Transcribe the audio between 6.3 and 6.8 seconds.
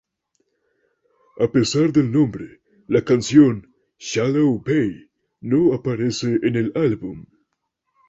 en el